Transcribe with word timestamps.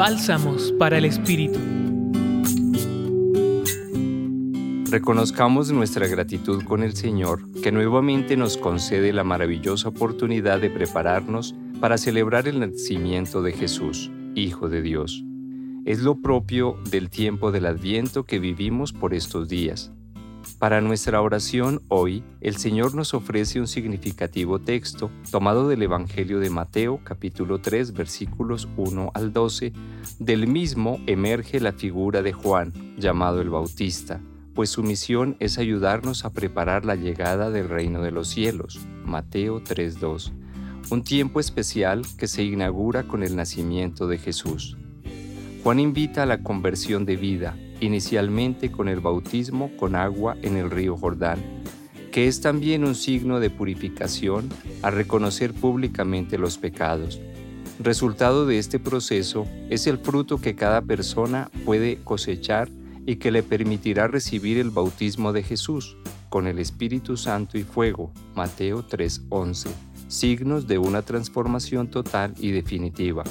Bálsamos 0.00 0.72
para 0.78 0.96
el 0.96 1.04
Espíritu. 1.04 1.58
Reconozcamos 4.90 5.70
nuestra 5.72 6.06
gratitud 6.06 6.64
con 6.64 6.82
el 6.82 6.96
Señor, 6.96 7.42
que 7.60 7.70
nuevamente 7.70 8.34
nos 8.34 8.56
concede 8.56 9.12
la 9.12 9.24
maravillosa 9.24 9.90
oportunidad 9.90 10.58
de 10.58 10.70
prepararnos 10.70 11.54
para 11.82 11.98
celebrar 11.98 12.48
el 12.48 12.60
nacimiento 12.60 13.42
de 13.42 13.52
Jesús, 13.52 14.10
Hijo 14.34 14.70
de 14.70 14.80
Dios. 14.80 15.22
Es 15.84 16.00
lo 16.00 16.22
propio 16.22 16.78
del 16.90 17.10
tiempo 17.10 17.52
del 17.52 17.66
Adviento 17.66 18.24
que 18.24 18.38
vivimos 18.38 18.94
por 18.94 19.12
estos 19.12 19.50
días. 19.50 19.92
Para 20.58 20.80
nuestra 20.80 21.22
oración 21.22 21.80
hoy, 21.88 22.22
el 22.40 22.56
Señor 22.56 22.94
nos 22.94 23.14
ofrece 23.14 23.60
un 23.60 23.66
significativo 23.66 24.58
texto 24.58 25.10
tomado 25.30 25.68
del 25.68 25.82
Evangelio 25.82 26.38
de 26.38 26.50
Mateo 26.50 27.00
capítulo 27.02 27.60
3 27.60 27.92
versículos 27.92 28.68
1 28.76 29.10
al 29.14 29.32
12. 29.32 29.72
Del 30.18 30.46
mismo 30.46 31.00
emerge 31.06 31.60
la 31.60 31.72
figura 31.72 32.22
de 32.22 32.32
Juan, 32.32 32.72
llamado 32.98 33.40
el 33.40 33.48
Bautista, 33.48 34.20
pues 34.54 34.70
su 34.70 34.82
misión 34.82 35.36
es 35.40 35.58
ayudarnos 35.58 36.24
a 36.24 36.32
preparar 36.32 36.84
la 36.84 36.94
llegada 36.94 37.50
del 37.50 37.68
reino 37.68 38.02
de 38.02 38.10
los 38.10 38.28
cielos. 38.28 38.80
Mateo 39.04 39.62
3.2. 39.62 40.32
Un 40.90 41.04
tiempo 41.04 41.40
especial 41.40 42.02
que 42.18 42.26
se 42.26 42.42
inaugura 42.42 43.04
con 43.04 43.22
el 43.22 43.36
nacimiento 43.36 44.08
de 44.08 44.18
Jesús. 44.18 44.76
Juan 45.62 45.78
invita 45.78 46.22
a 46.22 46.26
la 46.26 46.42
conversión 46.42 47.04
de 47.04 47.16
vida, 47.16 47.56
inicialmente 47.80 48.70
con 48.70 48.88
el 48.88 49.00
bautismo 49.00 49.70
con 49.76 49.96
agua 49.96 50.36
en 50.42 50.56
el 50.56 50.70
río 50.70 50.96
Jordán, 50.96 51.38
que 52.12 52.28
es 52.28 52.40
también 52.40 52.84
un 52.84 52.94
signo 52.94 53.40
de 53.40 53.50
purificación 53.50 54.48
a 54.82 54.90
reconocer 54.90 55.52
públicamente 55.52 56.38
los 56.38 56.58
pecados. 56.58 57.20
Resultado 57.78 58.46
de 58.46 58.58
este 58.58 58.78
proceso 58.78 59.46
es 59.70 59.86
el 59.86 59.98
fruto 59.98 60.38
que 60.40 60.54
cada 60.54 60.82
persona 60.82 61.50
puede 61.64 61.96
cosechar 62.04 62.68
y 63.06 63.16
que 63.16 63.30
le 63.30 63.42
permitirá 63.42 64.06
recibir 64.06 64.58
el 64.58 64.70
bautismo 64.70 65.32
de 65.32 65.42
Jesús 65.42 65.96
con 66.28 66.46
el 66.46 66.58
Espíritu 66.58 67.16
Santo 67.16 67.58
y 67.58 67.64
fuego, 67.64 68.12
Mateo 68.34 68.84
3:11, 68.86 69.68
signos 70.08 70.66
de 70.66 70.78
una 70.78 71.02
transformación 71.02 71.88
total 71.88 72.34
y 72.38 72.50
definitiva. 72.50 73.24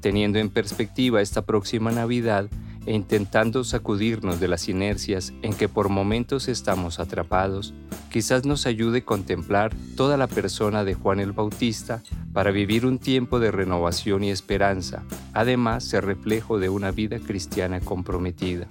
Teniendo 0.00 0.38
en 0.38 0.50
perspectiva 0.50 1.20
esta 1.20 1.42
próxima 1.42 1.90
Navidad, 1.90 2.48
e 2.86 2.94
intentando 2.94 3.64
sacudirnos 3.64 4.40
de 4.40 4.48
las 4.48 4.68
inercias 4.68 5.32
en 5.42 5.52
que 5.52 5.68
por 5.68 5.88
momentos 5.88 6.48
estamos 6.48 6.98
atrapados, 7.00 7.74
quizás 8.10 8.46
nos 8.46 8.66
ayude 8.66 9.02
contemplar 9.02 9.74
toda 9.96 10.16
la 10.16 10.28
persona 10.28 10.84
de 10.84 10.94
Juan 10.94 11.20
el 11.20 11.32
Bautista 11.32 12.02
para 12.32 12.50
vivir 12.50 12.86
un 12.86 12.98
tiempo 12.98 13.40
de 13.40 13.50
renovación 13.50 14.24
y 14.24 14.30
esperanza, 14.30 15.02
además 15.32 15.84
ser 15.84 16.04
reflejo 16.04 16.58
de 16.58 16.68
una 16.68 16.92
vida 16.92 17.18
cristiana 17.18 17.80
comprometida. 17.80 18.66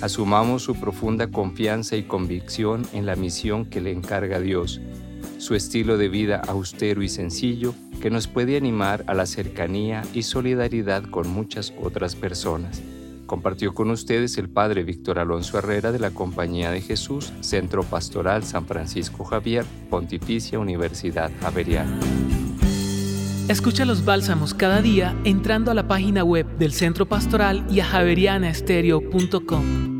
Asumamos 0.00 0.62
su 0.62 0.74
profunda 0.74 1.28
confianza 1.28 1.96
y 1.96 2.04
convicción 2.04 2.86
en 2.92 3.06
la 3.06 3.16
misión 3.16 3.66
que 3.66 3.80
le 3.80 3.92
encarga 3.92 4.40
Dios, 4.40 4.80
su 5.38 5.54
estilo 5.54 5.98
de 5.98 6.08
vida 6.08 6.40
austero 6.46 7.02
y 7.02 7.08
sencillo 7.08 7.74
que 8.00 8.10
nos 8.10 8.28
puede 8.28 8.56
animar 8.56 9.04
a 9.06 9.14
la 9.14 9.26
cercanía 9.26 10.02
y 10.14 10.22
solidaridad 10.22 11.04
con 11.04 11.28
muchas 11.28 11.72
otras 11.82 12.14
personas. 12.14 12.80
Compartió 13.28 13.74
con 13.74 13.90
ustedes 13.90 14.38
el 14.38 14.48
Padre 14.48 14.84
Víctor 14.84 15.18
Alonso 15.18 15.58
Herrera 15.58 15.92
de 15.92 15.98
la 15.98 16.12
Compañía 16.12 16.70
de 16.70 16.80
Jesús, 16.80 17.34
Centro 17.40 17.82
Pastoral 17.82 18.42
San 18.42 18.64
Francisco 18.64 19.22
Javier, 19.22 19.66
Pontificia 19.90 20.58
Universidad 20.58 21.30
Javeriana. 21.42 22.00
Escucha 23.48 23.84
los 23.84 24.06
bálsamos 24.06 24.54
cada 24.54 24.80
día 24.80 25.14
entrando 25.24 25.70
a 25.70 25.74
la 25.74 25.86
página 25.86 26.24
web 26.24 26.46
del 26.56 26.72
Centro 26.72 27.04
Pastoral 27.04 27.66
y 27.70 27.80
a 27.80 27.84
javerianaestereo.com. 27.84 29.97